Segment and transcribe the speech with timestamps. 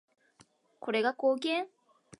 [0.79, 1.67] これが貢献？